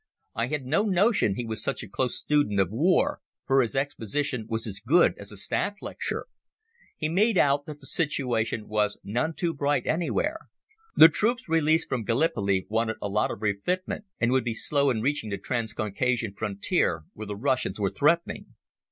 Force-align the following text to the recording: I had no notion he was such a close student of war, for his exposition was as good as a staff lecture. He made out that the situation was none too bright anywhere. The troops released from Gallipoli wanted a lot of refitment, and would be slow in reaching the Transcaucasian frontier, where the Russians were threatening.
I 0.33 0.47
had 0.47 0.65
no 0.65 0.81
notion 0.85 1.35
he 1.35 1.45
was 1.45 1.61
such 1.61 1.83
a 1.83 1.87
close 1.87 2.17
student 2.17 2.59
of 2.59 2.71
war, 2.71 3.19
for 3.45 3.61
his 3.61 3.75
exposition 3.75 4.47
was 4.49 4.65
as 4.65 4.79
good 4.79 5.13
as 5.19 5.31
a 5.31 5.37
staff 5.37 5.79
lecture. 5.79 6.25
He 6.97 7.07
made 7.07 7.37
out 7.37 7.67
that 7.67 7.81
the 7.81 7.85
situation 7.85 8.67
was 8.67 8.97
none 9.03 9.35
too 9.35 9.53
bright 9.53 9.85
anywhere. 9.85 10.49
The 10.95 11.07
troops 11.07 11.47
released 11.47 11.87
from 11.87 12.03
Gallipoli 12.03 12.65
wanted 12.67 12.97
a 12.99 13.09
lot 13.09 13.29
of 13.29 13.43
refitment, 13.43 14.05
and 14.19 14.31
would 14.31 14.43
be 14.43 14.55
slow 14.55 14.89
in 14.89 15.01
reaching 15.01 15.29
the 15.29 15.37
Transcaucasian 15.37 16.33
frontier, 16.33 17.03
where 17.13 17.27
the 17.27 17.35
Russians 17.37 17.79
were 17.79 17.91
threatening. 17.91 18.55